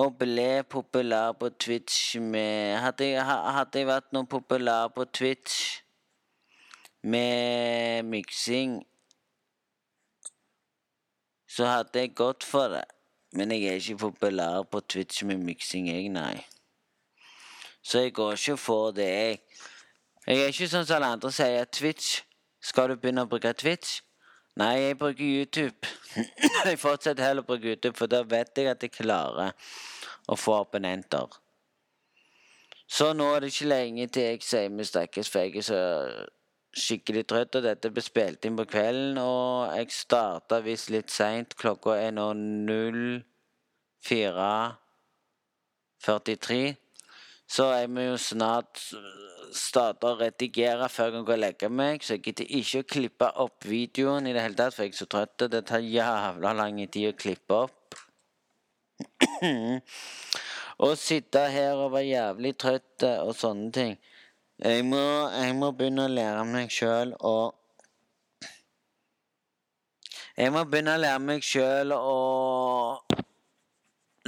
Og 0.00 0.16
ble 0.18 0.64
populær 0.70 1.34
på 1.38 1.50
Twitch 1.60 2.16
med 2.22 2.78
Hadde 2.80 3.10
jeg, 3.12 3.22
hadde 3.24 3.78
jeg 3.78 3.88
vært 3.88 4.14
noe 4.16 4.26
populær 4.26 4.88
på 4.94 5.04
Twitch 5.12 5.82
med 7.02 8.04
miksing, 8.04 8.80
så 11.48 11.68
hadde 11.68 12.02
jeg 12.02 12.14
gått 12.18 12.44
for 12.44 12.74
det. 12.74 12.86
Men 13.32 13.50
jeg 13.52 13.64
er 13.68 13.80
ikke 13.80 13.96
populær 13.96 14.62
på 14.62 14.80
Twitch 14.80 15.24
med 15.24 15.42
miksing, 15.44 15.88
jeg, 15.88 16.08
nei. 16.08 16.44
Så 17.82 17.98
jeg 17.98 18.14
går 18.16 18.32
ikke 18.32 18.56
for 18.56 18.90
det, 18.90 19.08
jeg. 19.08 19.38
Jeg 20.26 20.40
er 20.44 20.52
ikke 20.52 20.68
sånn 20.68 20.86
som 20.86 20.98
alle 20.98 21.12
andre 21.16 21.32
sier 21.32 21.68
Twitch. 21.72 22.22
Skal 22.60 22.90
du 22.90 22.96
begynne 23.00 23.24
å 23.24 23.30
bruke 23.30 23.52
Twitch? 23.56 24.00
Nei, 24.58 24.74
jeg 24.80 24.98
bruker 24.98 25.24
YouTube. 25.24 25.92
jeg 26.66 26.80
fortsetter 26.80 27.24
heller 27.24 27.44
å 27.44 27.48
bruke 27.48 27.70
YouTube, 27.70 27.94
for 27.96 28.10
da 28.10 28.24
vet 28.26 28.58
jeg 28.58 28.72
at 28.72 28.82
jeg 28.82 28.96
klarer 28.96 29.54
å 30.28 30.36
få 30.36 30.58
abonnenter. 30.64 31.38
Så 32.88 33.12
nå 33.12 33.28
er 33.34 33.44
det 33.44 33.52
ikke 33.52 33.68
lenge 33.68 34.08
til 34.08 34.24
jeg 34.24 34.42
sier 34.44 34.72
vi 34.72 34.84
snakkes, 34.88 35.30
for 35.30 35.44
jeg 35.44 35.60
er 35.60 35.66
så 35.68 35.80
skikkelig 36.76 37.24
trøtt. 37.30 37.56
Og 37.58 37.62
dette 37.64 37.90
ble 37.92 38.02
spilt 38.04 38.44
inn 38.48 38.58
på 38.58 38.64
kvelden, 38.70 39.18
og 39.22 39.76
jeg 39.76 39.86
starta 39.94 40.56
visst 40.64 40.88
litt 40.94 41.10
seint. 41.14 41.50
Klokka 41.58 41.90
er 41.98 42.12
nå 42.16 42.26
04.43. 44.08 46.76
Så 47.48 47.64
jeg 47.72 47.88
må 47.88 48.00
jo 48.10 48.16
snart 48.20 48.82
starte 49.56 50.10
å 50.10 50.18
redigere 50.18 50.88
før 50.92 51.08
jeg 51.08 51.14
kan 51.14 51.24
gå 51.24 51.32
og 51.34 51.40
legge 51.40 51.68
meg. 51.72 52.04
Så 52.04 52.12
jeg 52.16 52.24
gidder 52.26 52.54
ikke 52.60 52.82
å 52.82 52.88
klippe 52.94 53.28
opp 53.44 53.58
videoen 53.68 54.28
i 54.28 54.34
det 54.36 54.42
hele 54.44 54.58
tatt, 54.58 54.74
for 54.76 54.84
jeg 54.84 54.92
er 54.92 55.00
så 55.00 55.08
trøtt. 55.10 55.48
Det 55.48 55.62
tar 55.68 55.82
jævla 55.84 56.50
lang 56.58 56.76
tid 56.86 57.12
å 57.12 57.18
klippe 57.18 57.54
opp. 57.64 57.98
Å 60.78 60.94
sitte 60.94 61.40
her 61.50 61.74
og 61.74 61.90
være 61.90 62.06
jævlig 62.06 62.52
trøtt 62.58 63.02
eh, 63.06 63.22
og 63.26 63.34
sånne 63.34 63.70
ting. 63.74 63.96
Jeg 64.58 64.84
må, 64.84 64.98
jeg 65.30 65.54
må 65.54 65.70
begynne 65.70 66.08
å 66.08 66.10
lære 66.10 66.42
meg 66.50 66.72
sjøl 66.74 67.12
å 67.22 67.34
Jeg 70.38 70.50
må 70.54 70.64
begynne 70.66 70.96
å 70.98 71.02
lære 71.02 71.20
meg 71.22 71.44
sjøl 71.46 71.94
å 71.94 72.16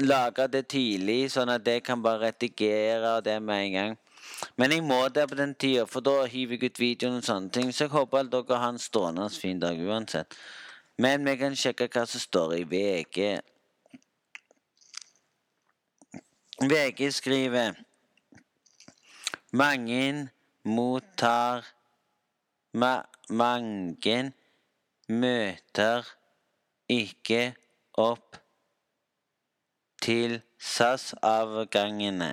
lage 0.03 0.47
det 0.51 0.63
tidlig, 0.71 1.33
sånn 1.35 1.51
at 1.51 1.67
jeg 1.67 1.83
kan 1.87 2.03
bare 2.03 2.29
redigere 2.29 3.17
det 3.27 3.37
med 3.43 3.65
en 3.65 3.75
gang. 3.75 3.99
Men 4.59 4.75
jeg 4.75 4.87
må 4.87 5.01
det 5.09 5.27
på 5.31 5.39
den 5.39 5.55
tida, 5.55 5.85
for 5.87 6.03
da 6.07 6.25
hiver 6.31 6.59
jeg 6.59 6.71
ut 6.71 6.81
videoen 6.83 7.19
og 7.19 7.27
sånne 7.27 7.55
ting. 7.55 7.75
Så 7.75 7.87
jeg 7.87 7.95
håper 7.95 8.23
at 8.23 8.33
dere 8.33 8.63
har 8.63 8.75
en 8.75 8.81
strålende 8.83 9.29
fin 9.35 9.61
dag 9.61 9.79
uansett. 9.79 10.39
Men 10.99 11.27
vi 11.27 11.37
kan 11.41 11.59
sjekke 11.59 11.91
hva 11.91 12.07
som 12.07 12.23
står 12.23 12.57
i 12.61 12.65
VG. 12.71 13.29
VG 16.71 17.07
skriver 17.19 17.79
Mange 19.53 20.31
mottar 20.63 21.67
ma, 22.73 23.03
Mange 23.29 24.33
møter 25.09 26.07
ikke 26.91 27.55
opp 27.99 28.39
til 30.03 30.41
SAS-avgangene. 30.59 32.31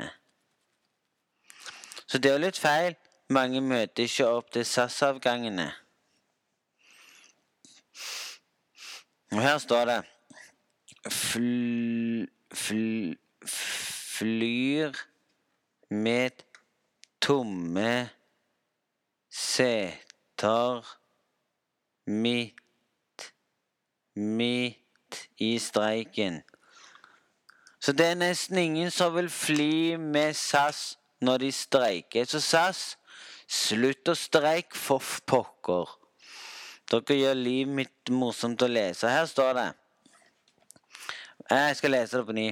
Så 2.07 2.17
det 2.17 2.31
er 2.31 2.37
jo 2.37 2.45
litt 2.45 2.61
feil. 2.61 2.97
Mange 3.29 3.61
møter 3.61 4.05
ikke 4.05 4.29
opp 4.29 4.49
til 4.53 4.65
SAS-avgangene. 4.65 5.67
Og 9.33 9.41
her 9.43 9.57
står 9.61 9.89
det 9.89 10.01
fl, 11.11 12.25
fl, 12.53 13.17
Flyr 14.17 14.95
med 15.89 16.46
tomme 17.21 18.09
seter 19.29 20.85
midt 22.05 22.63
Midt 24.17 25.29
i 25.37 25.59
streiken. 25.59 26.41
Så 27.79 27.93
det 27.93 28.05
er 28.05 28.15
nesten 28.17 28.57
ingen 28.57 28.89
som 28.91 29.13
vil 29.13 29.29
fly 29.29 29.95
med 30.01 30.33
SAS 30.33 30.97
når 31.21 31.37
de 31.37 31.51
streiker. 31.53 32.25
Så 32.25 32.41
SAS, 32.41 32.81
slutt 33.47 34.09
å 34.09 34.15
streike, 34.17 34.73
for 34.73 35.05
pokker. 35.29 35.93
Dere 36.89 37.19
gjør 37.19 37.37
livet 37.37 37.77
mitt 37.83 38.11
morsomt 38.11 38.65
å 38.65 38.71
lese. 38.71 39.09
Her 39.11 39.29
står 39.29 39.53
det. 39.59 39.67
Jeg 41.51 41.77
skal 41.77 41.93
lese 41.93 42.17
det 42.17 42.25
på 42.25 42.35
ny. 42.35 42.47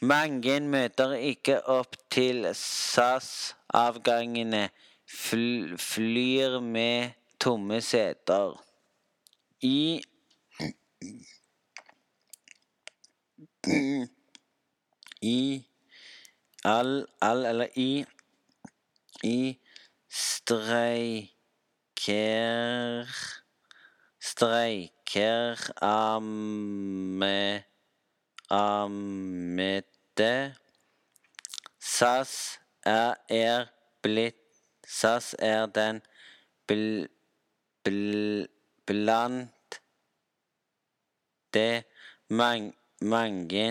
Mange 0.00 0.60
møter 0.62 1.12
ikke 1.18 1.66
opp 1.66 1.96
til 2.10 2.46
SAS-avgangene. 2.54 4.68
Fl 5.08 5.76
flyr 5.80 6.60
med 6.62 7.10
tomme 7.40 7.80
seter. 7.82 8.54
I 9.62 10.02
I 15.22 15.64
all, 16.64 17.06
all 17.20 17.46
eller 17.46 17.66
i 17.74 18.04
I 19.24 19.58
streiker 20.08 21.26
Streiker 24.22 25.70
amme 25.82 27.64
Ameteer 28.50 29.84
det 30.18 30.54
SAS 31.78 32.58
er, 32.82 33.14
er 33.30 33.68
blitt 34.02 34.38
SAS 34.86 35.34
er 35.38 35.66
den 35.70 36.00
bl, 36.66 37.06
bl, 37.86 38.48
blant 38.88 39.78
det 41.54 41.84
mang, 42.28 42.72
mange 43.00 43.66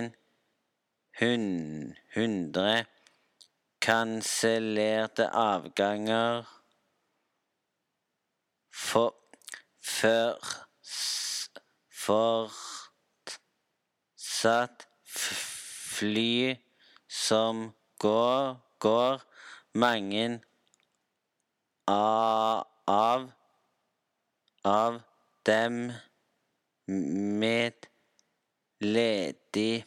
hun, 1.19 1.43
hundre 2.15 2.85
kansellerte 3.83 5.27
avganger 5.33 6.47
for, 8.71 9.15
før 9.81 10.39
fortsatt 14.37 14.87
fly 15.03 16.57
som 17.07 17.73
går, 17.99 18.57
går 18.79 19.21
mange 19.73 20.39
av, 21.87 23.31
av 24.63 25.01
dem 25.45 25.91
med 27.39 27.87
ledig 28.79 29.85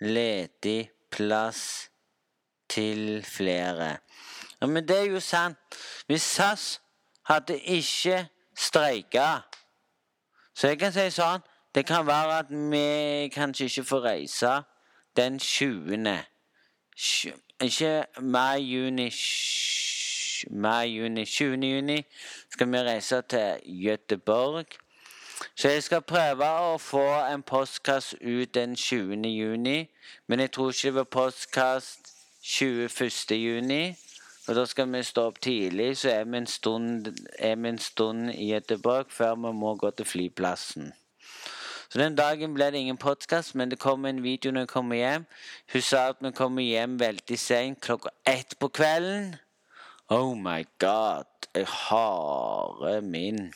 ledig 0.00 0.90
plass 1.10 1.90
til 2.68 3.22
flere. 3.24 3.98
Ja, 4.60 4.66
men 4.66 4.88
det 4.88 4.96
er 4.98 5.10
jo 5.12 5.20
sant. 5.20 5.58
Hvis 6.06 6.22
SAS 6.22 6.80
hadde 7.28 7.58
ikke 7.60 8.28
streika 8.56 9.40
Så 10.54 10.68
jeg 10.70 10.78
kan 10.78 10.92
si 10.94 11.08
sånn 11.10 11.42
Det 11.74 11.86
kan 11.86 12.06
være 12.06 12.38
at 12.38 12.46
vi 12.50 13.28
kanskje 13.28 13.64
ikke 13.64 13.84
får 13.84 14.04
reise 14.04 14.52
den 15.16 15.38
20. 15.38 16.18
Ikke 17.60 18.04
mai-juni 18.20 19.10
Mai-juni 20.50 21.24
20. 21.24 21.66
juni 21.66 22.02
skal 22.50 22.72
vi 22.72 22.78
reise 22.78 23.22
til 23.22 23.60
Göteborg. 23.66 24.64
Så 25.54 25.68
jeg 25.68 25.82
skal 25.82 26.02
prøve 26.02 26.46
å 26.46 26.78
få 26.78 27.04
en 27.32 27.42
postkast 27.42 28.14
ut 28.20 28.54
den 28.54 28.76
20. 28.76 29.26
juni. 29.28 29.90
Men 30.26 30.40
jeg 30.40 30.52
tror 30.52 30.70
ikke 30.70 30.88
det 30.88 30.94
var 30.94 31.04
postkast 31.04 32.12
21. 32.42 33.36
juni. 33.36 33.96
Og 34.48 34.54
da 34.54 34.64
skal 34.64 34.92
vi 34.92 35.02
stå 35.02 35.22
opp 35.30 35.40
tidlig, 35.40 35.96
så 35.96 36.10
er 36.10 36.24
vi 36.24 36.36
en 36.36 36.46
stund, 36.46 37.06
er 37.38 37.56
vi 37.56 37.68
en 37.68 37.78
stund 37.78 38.30
i 38.30 38.52
Göteborg 38.52 39.06
før 39.08 39.34
vi 39.34 39.52
må 39.56 39.74
gå 39.74 39.90
til 39.90 40.06
flyplassen. 40.06 40.92
Så 41.94 42.00
den 42.00 42.16
dagen 42.18 42.56
ble 42.56 42.66
det 42.74 42.80
ingen 42.82 42.96
podkast, 42.98 43.52
men 43.54 43.70
det 43.70 43.76
kom 43.78 44.02
en 44.08 44.22
video 44.24 44.50
når 44.50 44.64
jeg 44.64 44.70
kommer 44.72 44.96
hjem. 44.98 45.26
Hun 45.70 45.82
sa 45.86 46.10
at 46.10 46.18
vi 46.26 46.32
kommer 46.34 46.66
hjem 46.66 46.98
veldig 46.98 47.38
seint, 47.38 47.78
klokka 47.86 48.10
ett 48.26 48.58
på 48.58 48.66
kvelden. 48.74 49.38
Oh 50.10 50.34
my 50.34 50.66
god. 50.82 51.30
Jeg 51.54 51.70
harer 51.70 52.98
min. 53.00 53.52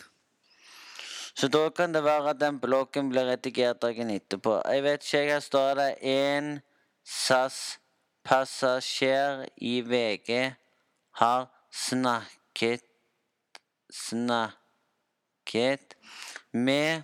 Så 1.35 1.49
da 1.51 1.69
kan 1.75 1.91
det 1.95 2.05
være 2.07 2.31
at 2.31 2.39
den 2.39 2.61
bloggen 2.63 3.11
blir 3.11 3.27
redigert 3.27 3.83
dagen 3.83 4.11
etterpå. 4.15 4.63
Jeg 4.71 4.83
vet 4.87 5.03
ikke, 5.03 5.27
her 5.33 5.43
står 5.43 5.75
det 5.83 5.99
en 6.15 6.63
SAS-passasjer 7.03 9.51
i 9.59 9.83
VG 9.83 10.55
har 11.19 11.51
snakket 11.75 12.87
snakket 13.91 14.55
med 16.53 17.03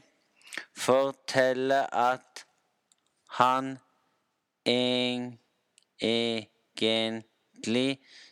forteller 0.77 1.95
at 1.95 2.47
han 3.31 3.79
egentlig 4.67 5.39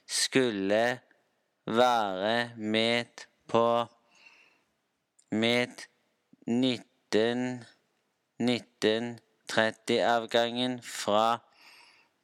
skulle 0.06 1.00
være 1.66 2.50
med 2.56 3.04
på 3.48 3.86
med 5.30 5.68
19 6.46 7.64
1930-avgangen 8.42 10.82
fra 10.82 11.38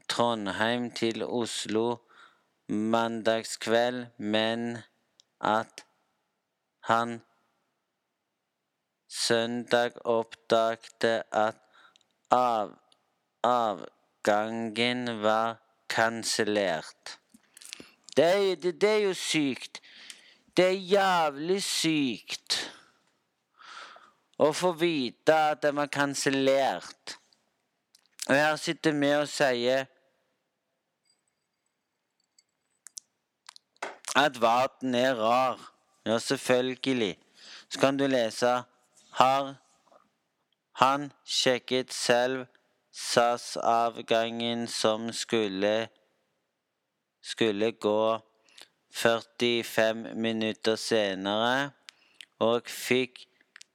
Trondheim 0.08 0.90
til 0.90 1.24
Oslo 1.24 1.96
mandagskveld, 2.68 4.06
men 4.16 4.78
at 5.40 5.86
han 6.80 7.22
søndag 9.08 9.96
oppdagte 10.04 11.22
at 11.32 11.56
av, 12.30 12.74
avgangen 13.42 15.22
var 15.22 15.56
kansellert. 15.88 17.18
Det, 18.16 18.62
det, 18.62 18.80
det 18.80 18.90
er 18.90 19.04
jo 19.08 19.14
sykt. 19.14 19.80
Det 20.56 20.64
er 20.64 20.86
jævlig 20.90 21.62
sykt 21.62 22.58
å 24.38 24.50
få 24.54 24.72
vite 24.78 25.34
at 25.52 25.62
den 25.62 25.78
var 25.78 25.90
kansellert. 25.90 27.16
Og 28.28 28.34
her 28.34 28.56
sitter 28.60 28.92
vi 28.98 29.12
og 29.16 29.28
sier 29.30 29.86
at 34.18 34.40
verden 34.42 34.94
er 34.98 35.14
rar. 35.14 35.62
Ja, 36.04 36.18
selvfølgelig. 36.18 37.16
Så 37.70 37.80
kan 37.80 37.96
du 37.96 38.06
lese 38.06 38.58
Har 39.10 39.54
han 40.72 41.12
sjekket 41.24 41.92
selv 41.92 42.46
SAS-avgangen 42.92 44.66
som 44.68 45.12
skulle 45.12 45.88
skulle 47.22 47.70
gå 47.70 48.20
45 48.90 50.14
minutter 50.14 50.76
senere, 50.76 51.70
og 52.40 52.70
fikk 52.70 53.26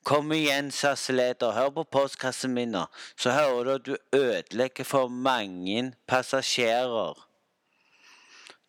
Kom 0.07 0.33
igjen, 0.33 0.71
SAS-leder, 0.71 1.53
hør 1.57 1.71
på 1.81 1.85
postkassen 1.91 2.55
min 2.55 2.71
nå. 2.77 2.85
Så 3.19 3.31
hører 3.35 3.65
du 3.65 3.71
at 3.73 3.87
du 3.87 3.97
ødelegger 4.15 4.85
for 4.87 5.09
mange 5.09 5.93
passasjerer. 6.07 7.26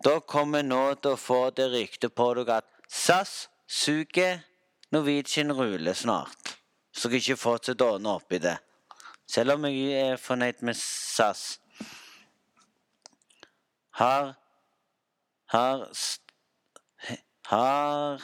Da 0.04 0.20
kommer 0.20 0.62
nå 0.64 0.94
til 1.02 1.16
å 1.16 1.20
få 1.20 1.50
det 1.58 1.72
ryktet 1.74 2.14
på 2.16 2.30
deg 2.38 2.52
at 2.54 2.68
SAS 2.88 3.48
suger, 3.68 4.44
Norwegian 4.94 5.52
ruller 5.52 5.98
snart. 5.98 6.58
Så 6.94 7.10
dere 7.10 7.20
ikke 7.20 7.40
fortsetter 7.42 7.86
å 7.86 7.98
ordne 7.98 8.14
opp 8.18 8.32
i 8.34 8.40
det. 8.42 8.56
Selv 9.28 9.58
om 9.58 9.66
jeg 9.68 9.98
er 9.98 10.22
fornøyd 10.22 10.62
med 10.64 10.78
SAS. 10.80 11.60
Har 13.98 14.36
Har 15.52 15.88
Har 17.48 18.22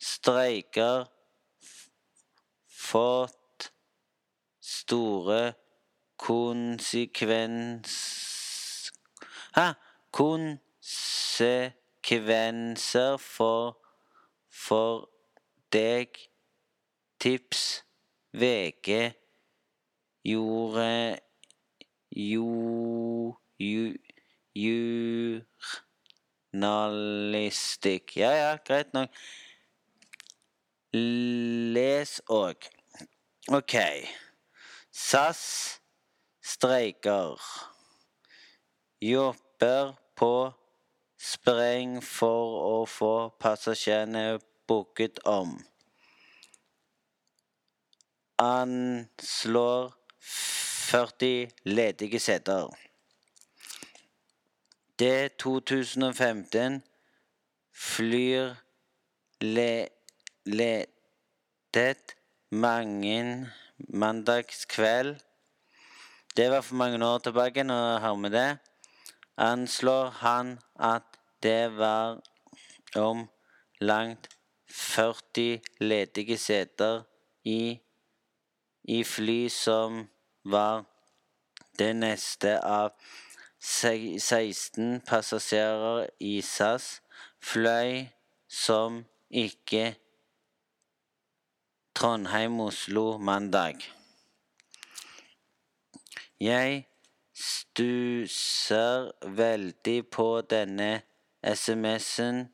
streiker 0.00 1.06
fått 2.66 3.70
store 4.60 5.54
konsekvens... 6.16 7.92
Hæ? 9.54 9.74
Konsekvenser 10.92 13.16
for 13.16 13.78
for 14.50 15.08
deg. 15.72 16.08
Tips. 17.20 17.84
VG 18.32 19.12
gjorde 20.24 21.18
jo, 22.16 23.36
ju, 23.58 23.94
journalistikk. 26.54 28.16
Ja, 28.16 28.30
ja, 28.32 28.56
greit 28.64 28.92
nok. 28.96 29.08
Les 30.92 32.20
òg. 32.28 32.56
OK. 33.52 33.76
SAS 34.90 35.80
streiker. 36.40 37.36
Jobber 39.00 39.94
på 40.16 40.52
spreng 41.22 42.00
for 42.02 42.56
å 42.66 42.78
få 42.90 43.14
passasjerene 43.42 44.40
booket 44.66 45.20
om. 45.28 45.54
Anslår 48.42 49.92
40 50.92 51.52
ledige 51.64 52.20
seter. 52.20 52.72
Det 54.98 55.38
2015 55.38 56.82
flyr 57.72 58.56
le, 59.42 59.70
ledet 60.44 62.16
mange 62.50 63.48
mandagskveld. 63.88 65.16
Det 66.36 66.50
var 66.50 66.60
for 66.66 66.74
mange 66.74 67.00
år 67.06 67.18
tilbake, 67.18 67.64
nå 67.64 67.78
har 68.02 68.18
vi 68.22 68.34
det. 68.34 68.50
Anslår 69.36 70.10
han 70.20 70.58
at 70.74 71.18
det 71.42 71.76
var 71.76 72.20
om 72.96 73.28
langt 73.80 74.28
40 74.70 75.60
ledige 75.80 76.38
seter 76.38 77.02
i, 77.44 77.80
i 78.84 79.04
fly 79.04 79.48
som 79.48 80.08
var 80.44 80.84
det 81.78 81.92
neste 81.96 82.58
av 82.60 82.92
16 83.62 85.00
passasjerer 85.06 86.06
i 86.20 86.40
SAS 86.42 87.00
fløy 87.40 88.06
som 88.48 89.02
ikke 89.30 89.94
Trondheim-Oslo 91.94 93.18
mandag. 93.18 93.84
Jeg 96.40 96.86
stusser 97.32 99.10
veldig 99.36 99.98
på 100.10 100.28
denne 100.50 100.90
SMS-en 101.42 102.44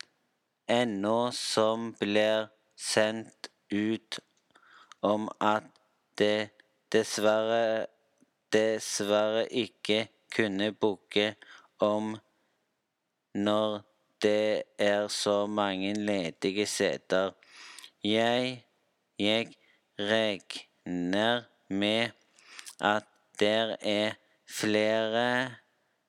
ennå 0.69 1.19
som 1.35 1.93
blir 2.01 2.49
sendt 2.77 3.51
ut 3.71 4.21
om 5.05 5.29
at 5.41 5.67
det 6.19 6.51
dessverre 6.93 7.87
dessverre 8.53 9.45
ikke 9.53 10.07
kunne 10.35 10.71
booke 10.73 11.35
om 11.85 12.15
når 13.35 13.81
det 14.23 14.63
er 14.79 15.09
så 15.09 15.47
mange 15.47 15.93
ledige 15.95 16.67
seter. 16.67 17.31
Jeg, 18.05 18.65
jeg 19.19 19.53
regner 19.99 21.43
med 21.69 22.11
at 22.81 23.05
der 23.41 23.77
er 23.81 24.17
flere 24.49 25.29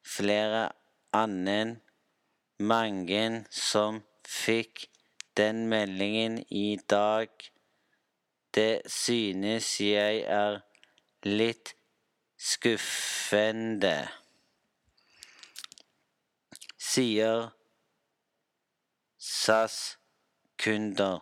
flere 0.10 0.70
annen 1.14 1.82
mange 2.60 3.46
som 3.54 4.02
fikk 4.28 4.88
den 5.38 5.68
meldingen 5.72 6.40
i 6.50 6.80
dag. 6.90 7.30
Det 8.56 8.82
synes 8.92 9.80
jeg 9.82 10.24
er 10.26 10.60
litt 11.24 11.76
skuffende. 12.40 14.10
Sier 16.90 17.50
SAS-kunder 19.30 21.20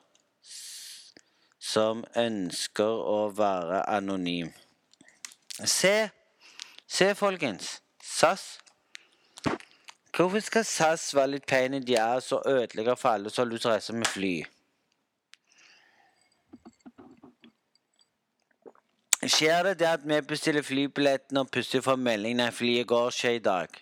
som 1.68 2.06
ønsker 2.16 3.02
å 3.18 3.20
være 3.36 3.84
anonym. 3.98 4.54
Se, 5.58 6.10
se 6.88 7.16
folkens. 7.16 7.82
SAS. 8.04 8.60
Hvorfor 10.18 10.40
skal 10.40 10.66
SAS 10.66 11.16
være 11.16 11.36
litt 11.36 11.46
pain 11.46 11.76
de 11.84 11.96
er 11.96 12.20
så 12.20 12.42
ødelegge 12.46 12.96
for 12.98 13.10
alle 13.10 13.30
som 13.30 13.44
har 13.46 13.52
lyst 13.52 13.62
til 13.68 13.70
å 13.70 13.74
reise 13.76 13.94
med 13.94 14.10
fly? 14.10 14.36
Skjer 19.28 19.64
det 19.64 19.80
det 19.80 19.88
at 19.90 20.06
vi 20.06 20.18
bestiller 20.22 20.66
flybilletten 20.66 21.38
og 21.38 21.52
plutselig 21.52 21.84
får 21.84 22.00
melding 22.00 22.38
når 22.40 22.56
flyet 22.56 22.88
går 22.88 23.08
ikke 23.12 23.34
i 23.36 23.40
dag, 23.44 23.78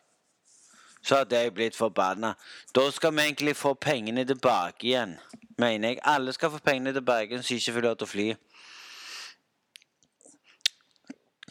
så 1.03 1.21
hadde 1.21 1.39
jeg 1.39 1.53
blitt 1.53 1.75
forbanna. 1.75 2.33
Da 2.75 2.85
skal 2.91 3.13
vi 3.13 3.27
egentlig 3.27 3.55
få 3.55 3.73
pengene 3.73 4.25
tilbake 4.25 4.87
igjen, 4.87 5.17
mener 5.57 5.89
jeg. 5.89 5.99
Alle 6.03 6.33
skal 6.33 6.51
få 6.51 6.59
pengene 6.65 6.93
tilbake 6.93 7.41
som 7.41 7.55
ikke 7.55 7.75
får 7.77 7.87
lov 7.87 7.97
til 7.99 8.07
å 8.07 8.13
fly. 8.13 8.27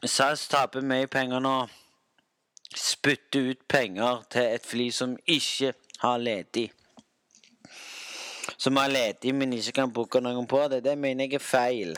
SAS 0.04 0.48
taper 0.48 0.80
mye 0.84 1.06
penger 1.08 1.40
nå. 1.40 1.68
Spytter 2.74 3.40
ut 3.52 3.60
penger 3.68 4.22
til 4.30 4.42
et 4.56 4.66
fly 4.66 4.90
som 4.92 5.16
ikke 5.24 5.72
har 6.02 6.18
ledig. 6.18 6.72
Som 8.58 8.76
har 8.76 8.88
ledig, 8.88 9.34
men 9.34 9.52
ikke 9.52 9.72
kan 9.72 9.92
booke 9.92 10.20
noen 10.20 10.46
på 10.46 10.68
det. 10.68 10.84
Det 10.84 10.98
mener 10.98 11.24
jeg 11.24 11.34
er 11.38 11.44
feil. 11.44 11.96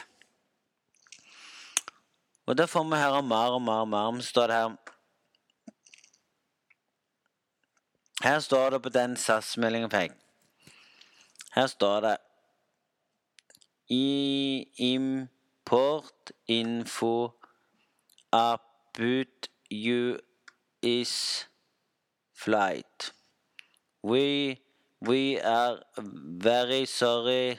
Og 2.46 2.58
da 2.58 2.66
får 2.70 2.84
vi 2.86 2.96
høre 3.00 3.22
mer 3.26 3.50
og 3.56 3.62
mer 3.62 3.80
og 3.82 3.88
mer. 3.90 4.20
Står 4.22 4.46
det 4.46 4.56
her 4.56 4.76
Her 8.22 8.40
står 8.40 8.70
det 8.70 8.82
på 8.82 8.88
den 8.88 9.16
SAS-meldingen 9.16 9.90
jeg. 9.92 10.10
Her 11.54 11.66
står 11.66 12.00
det 12.00 12.16
I 13.90 14.66
importinfo 14.94 16.06
about 18.36 19.48
you 19.70 20.18
is 20.82 21.46
flight. 22.32 23.12
We 24.02 24.60
we 25.00 25.40
are 25.40 25.80
very 25.96 26.84
sorry 26.86 27.58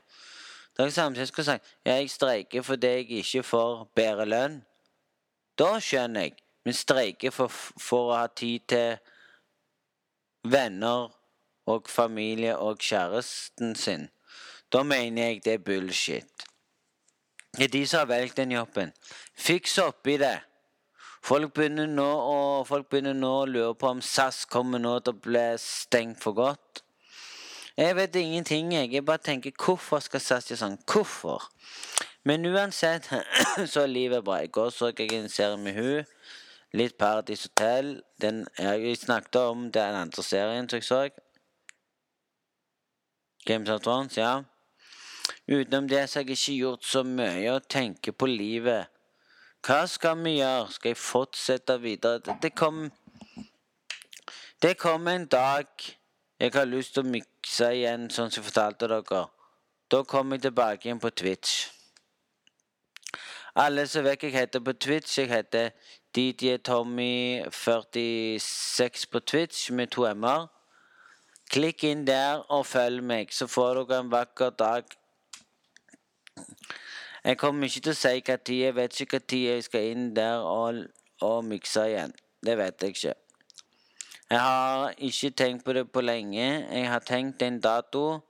Det 0.76 0.84
er 0.84 0.90
samme 0.90 1.14
som 1.14 1.20
jeg 1.20 1.28
skulle 1.28 1.44
sagt 1.44 1.74
jeg 1.84 2.10
streiker 2.10 2.62
fordi 2.62 2.86
jeg 2.86 3.10
ikke 3.20 3.42
får 3.42 3.88
bedre 3.94 4.24
lønn. 4.24 4.62
Da 5.58 5.76
skjønner 5.80 6.28
jeg. 6.28 6.38
Men 6.64 6.76
streiker 6.78 7.34
for, 7.34 7.50
for 7.50 8.12
å 8.12 8.18
ha 8.20 8.26
tid 8.30 8.68
til 8.70 9.00
venner 10.46 11.10
og 11.66 11.90
familie 11.90 12.54
og 12.58 12.78
kjæresten 12.82 13.74
sin. 13.78 14.08
Da 14.72 14.82
mener 14.86 15.32
jeg 15.32 15.42
det 15.44 15.56
er 15.58 15.64
bullshit. 15.66 16.46
Det 17.52 17.66
er 17.66 17.74
de 17.74 17.82
som 17.86 18.04
har 18.04 18.08
valgt 18.08 18.38
den 18.38 18.54
jobben. 18.54 18.94
Fiks 19.34 19.76
opp 19.82 20.06
i 20.08 20.16
det. 20.22 20.38
Folk 21.22 21.52
begynner 21.54 21.86
nå 21.86 22.06
å, 22.06 22.38
folk 22.66 22.88
begynner 22.90 23.14
nå 23.14 23.32
å 23.42 23.50
lure 23.50 23.74
på 23.78 23.90
om 23.92 24.00
SAS 24.02 24.44
kommer 24.50 24.80
nå 24.82 24.96
til 25.04 25.14
å 25.14 25.22
bli 25.26 25.44
stengt 25.60 26.22
for 26.22 26.34
godt. 26.38 26.82
Jeg 27.76 27.94
vet 27.96 28.16
ingenting, 28.16 28.72
jeg. 28.74 28.90
Jeg 28.92 29.04
bare 29.06 29.22
tenker 29.22 29.54
hvorfor 29.54 30.02
skal 30.02 30.20
SAS 30.20 30.50
gjøre 30.50 30.62
sånn? 30.64 30.80
Hvorfor? 30.88 31.46
Men 32.24 32.46
uansett 32.46 33.10
så 33.72 33.80
er 33.80 33.86
livet 33.86 34.24
bra. 34.24 34.42
I 34.42 34.46
går 34.46 34.70
så 34.70 34.92
jeg 34.98 35.12
en 35.12 35.28
serie 35.28 35.58
med 35.58 35.74
hun. 35.74 36.04
Litt 36.72 36.96
Paradise 36.98 37.48
Hotel. 37.48 38.00
Den 38.22 38.46
jeg 38.58 38.96
snakket 38.96 39.36
om 39.36 39.70
den 39.72 39.94
andre 39.94 40.22
serien 40.22 40.68
som 40.68 40.76
jeg 40.76 40.84
så. 40.84 41.08
Games 43.46 43.70
of 43.70 43.80
Thrones, 43.80 44.16
ja. 44.16 44.42
Utenom 45.48 45.88
det 45.88 46.08
så 46.10 46.18
har 46.18 46.24
jeg 46.24 46.38
ikke 46.38 46.58
gjort 46.60 46.84
så 46.86 47.02
mye 47.02 47.56
å 47.56 47.62
tenke 47.66 48.12
på 48.14 48.28
livet. 48.30 48.86
Hva 49.66 49.82
skal 49.90 50.22
vi 50.22 50.36
gjøre? 50.38 50.70
Skal 50.70 50.94
jeg 50.94 50.98
fortsette 51.02 51.78
videre? 51.82 52.38
Det, 52.42 52.54
kom 52.54 52.90
Det 54.62 54.76
kom 54.78 55.08
en 55.08 55.26
dag 55.26 55.66
jeg 56.38 56.54
har 56.54 56.66
lyst 56.66 56.94
til 56.94 57.02
å 57.02 57.10
mikse 57.10 57.68
igjen, 57.74 58.08
sånn 58.10 58.30
som 58.30 58.42
jeg 58.42 58.48
fortalte 58.48 58.88
dere. 58.90 59.26
Da 59.90 60.02
kommer 60.06 60.38
jeg 60.38 60.48
tilbake 60.48 60.88
igjen 60.88 61.02
på 61.02 61.10
Twitch. 61.10 61.81
Alle 63.56 63.86
som 63.86 64.04
vet 64.04 64.22
jeg 64.22 64.32
heter 64.32 64.60
på 64.64 64.72
Twitch, 64.72 65.18
jeg 65.18 65.28
heter 65.28 65.70
DJ 66.16 66.56
Tommy46 66.68 69.06
på 69.12 69.20
Twitch 69.20 69.72
med 69.72 69.86
to 69.92 70.14
m-er. 70.14 70.46
Klikk 71.52 71.84
inn 71.84 72.06
der 72.06 72.36
og 72.48 72.66
følg 72.66 73.02
meg, 73.04 73.26
så 73.28 73.46
får 73.46 73.74
dere 73.74 74.00
en 74.00 74.12
vakker 74.12 74.50
dag. 74.56 74.82
Jeg 77.24 77.38
kommer 77.38 77.64
ikke 77.68 77.80
til 77.80 77.90
å 77.92 77.94
si 77.94 78.20
tid, 78.24 78.56
jeg 78.56 78.74
vet 78.74 79.00
ikke 79.00 79.18
tid 79.20 79.48
jeg 79.50 79.62
skal 79.68 79.80
inn 79.90 80.14
der 80.16 80.36
og, 80.40 80.74
og 81.20 81.44
mikse 81.44 81.80
igjen. 81.90 82.12
Det 82.40 82.58
vet 82.58 82.82
jeg 82.82 82.88
ikke. 82.96 83.14
Jeg 84.30 84.40
har 84.40 84.94
ikke 84.96 85.30
tenkt 85.30 85.64
på 85.64 85.72
det 85.72 85.92
på 85.92 86.00
lenge. 86.00 86.66
Jeg 86.72 86.88
har 86.88 87.00
tenkt 87.04 87.42
en 87.42 87.60
dato, 87.60 88.20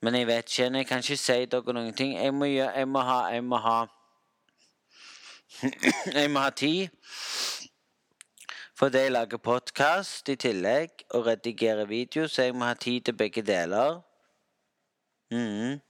men 0.00 0.14
jeg 0.14 0.26
vet 0.26 0.44
ikke. 0.44 0.76
Jeg 0.76 0.86
kan 0.86 0.98
ikke 0.98 1.16
si 1.16 1.46
dere 1.46 1.72
noen 1.72 1.94
ting. 1.96 2.18
Jeg 2.20 2.34
må, 2.34 2.44
gjøre, 2.44 2.72
jeg 2.76 2.88
må 2.88 3.00
ha 3.00 3.28
Jeg 3.32 3.44
må 3.44 3.56
ha 3.56 3.97
Jeg 6.18 6.30
må 6.30 6.40
ha 6.44 6.50
tid. 6.50 6.88
Fordi 8.78 8.98
jeg 8.98 9.12
lager 9.12 9.40
podkast 9.42 10.28
i 10.30 10.36
tillegg 10.38 11.02
og 11.10 11.26
redigerer 11.26 11.88
video, 11.90 12.28
så 12.28 12.46
jeg 12.46 12.54
må 12.54 12.68
ha 12.68 12.74
tid 12.74 13.00
til 13.08 13.16
begge 13.18 13.42
deler. 13.42 14.00
Mm. 15.34 15.80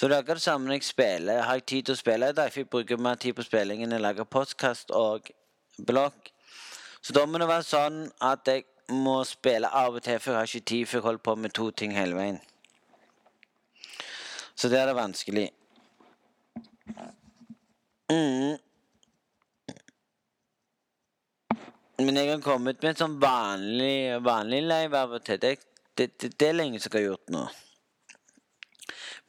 Så 0.00 0.06
akkurat 0.06 0.36
det 0.36 0.42
samme 0.42 0.66
når 0.66 0.74
jeg 0.74 0.84
spiller. 0.84 1.42
Har 1.42 1.54
jeg 1.54 1.66
tid 1.66 1.82
til 1.82 1.94
å 1.94 2.00
spille 2.02 2.28
i 2.28 2.34
dag, 2.34 2.50
for 2.50 2.60
jeg 2.60 2.70
bruker 2.70 2.96
mer 2.98 3.14
tid 3.14 3.36
på 3.38 3.46
spillingen 3.46 3.86
enn 3.86 4.00
jeg 4.00 4.02
lager 4.02 4.26
podkast 4.26 4.90
og 4.90 5.30
blogg. 5.78 6.32
Så 7.00 7.14
da 7.14 7.22
må 7.26 7.38
det 7.38 7.46
være 7.48 7.66
sånn 7.68 8.00
at 8.18 8.48
jeg 8.50 8.64
må 8.90 9.20
spille 9.28 9.70
av 9.70 9.94
og 9.94 10.02
til, 10.02 10.18
for 10.18 10.34
jeg 10.34 10.40
har 10.40 10.50
ikke 10.50 10.70
tid, 10.72 10.86
for 10.88 10.98
jeg 10.98 11.06
holder 11.06 11.24
på 11.30 11.34
med 11.44 11.54
to 11.54 11.70
ting 11.70 11.94
hele 11.94 12.18
veien. 12.18 12.40
Så 14.56 14.68
det 14.68 14.80
er 14.80 14.90
det 14.90 14.98
vanskelig. 14.98 15.46
Mm. 18.12 18.56
Men 21.98 22.16
jeg 22.16 22.30
har 22.30 22.40
kommet 22.42 22.82
med 22.82 22.90
et 22.90 23.00
sånn 23.00 23.20
vanlig, 23.22 24.18
vanlig 24.24 24.64
og 24.66 25.20
til. 25.24 25.38
Det, 25.40 25.52
det, 25.94 26.08
det, 26.18 26.32
det 26.38 26.48
er 26.48 26.58
lenge 26.58 26.80
siden 26.80 26.98
jeg 26.98 27.04
har 27.04 27.12
gjort 27.12 27.32
nå. 27.32 27.44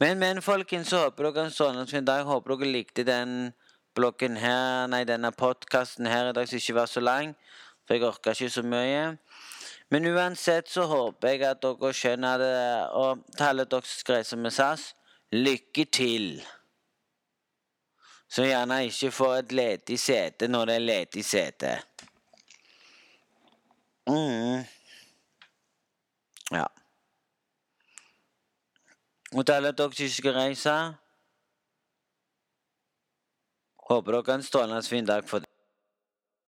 Men, 0.02 0.18
men 0.18 0.42
folkens, 0.44 0.90
så 0.90 1.06
håper 1.06 1.30
dere 1.30 1.46
en 1.46 1.54
sånn 1.54 1.86
fin 1.88 2.04
dag. 2.04 2.26
Håper 2.26 2.56
dere 2.56 2.72
likte 2.74 3.06
den 3.06 3.52
bloggen 3.96 4.36
her, 4.36 4.90
nei, 4.92 5.06
denne 5.08 5.30
podkasten 5.32 6.08
her 6.10 6.30
i 6.30 6.34
dag 6.36 6.48
som 6.50 6.58
ikke 6.58 6.76
var 6.76 6.90
så 6.90 7.00
lang. 7.00 7.32
For 7.86 7.96
jeg 7.96 8.04
orka 8.04 8.34
ikke 8.34 8.50
så 8.52 8.66
mye. 8.66 9.06
Men 9.94 10.10
uansett 10.10 10.68
så 10.68 10.84
håper 10.90 11.32
jeg 11.32 11.46
at 11.48 11.62
dere 11.62 11.94
skjønner 11.94 12.42
det. 12.42 12.52
Og 12.98 13.24
til 13.38 13.46
alle 13.46 13.68
dere 13.70 13.86
som 13.86 14.02
skreiser 14.02 14.42
med 14.42 14.52
SAS, 14.52 14.90
lykke 15.32 15.86
til. 15.94 16.42
Så 18.28 18.44
gjerne 18.44 18.84
ikke 18.86 19.10
få 19.14 19.30
et 19.38 19.52
ledig 19.52 19.98
sete 20.00 20.48
når 20.48 20.66
det 20.66 20.74
er 20.74 20.86
ledig 20.86 21.24
sete. 21.24 21.76
Mm. 24.06 24.64
Ja. 26.52 26.66
Og 29.34 29.46
til 29.46 29.52
alle 29.52 29.72
dere 29.72 29.94
som 29.94 30.08
skal 30.08 30.38
reise 30.38 30.76
Håper 33.86 34.12
dere 34.12 34.22
har 34.26 34.34
en 34.34 34.42
strålende 34.42 34.82
fin 34.82 35.06
dag 35.06 35.24
for 35.28 35.38
det. 35.38 35.55